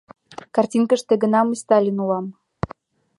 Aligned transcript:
—Картинкыште 0.55 1.13
гына 1.23 1.39
мый 1.45 1.57
Сталин 1.61 1.97
улам. 2.03 2.25